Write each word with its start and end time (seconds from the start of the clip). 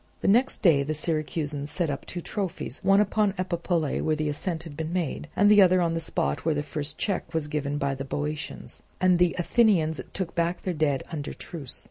The 0.21 0.27
next 0.27 0.63
day 0.63 0.81
the 0.81 0.95
Syracusans 0.95 1.69
set 1.69 1.91
up 1.91 2.07
two 2.07 2.21
trophies, 2.21 2.79
one 2.83 2.99
upon 2.99 3.33
Epipolae 3.37 4.01
where 4.01 4.15
the 4.15 4.29
ascent 4.29 4.63
had 4.63 4.75
been 4.75 4.91
made, 4.91 5.27
and 5.35 5.47
the 5.51 5.61
other 5.61 5.79
on 5.79 5.93
the 5.93 5.99
spot 5.99 6.43
where 6.43 6.55
the 6.55 6.63
first 6.63 6.97
check 6.97 7.31
was 7.35 7.45
given 7.47 7.77
by 7.77 7.93
the 7.93 8.03
Boeotians; 8.05 8.81
and 8.99 9.19
the 9.19 9.35
Athenians 9.37 10.01
took 10.11 10.33
back 10.33 10.63
their 10.63 10.73
dead 10.73 11.03
under 11.11 11.35
truce. 11.35 11.79